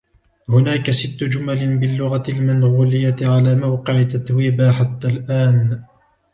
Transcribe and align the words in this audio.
هناك 0.49 0.91
ست 0.91 1.23
جمل 1.23 1.77
باللغة 1.77 2.23
المنغولية 2.29 3.15
على 3.21 3.55
موقع 3.55 4.03
تتويبا 4.03 4.71
حتى 4.71 5.07
الآن. 5.07 5.83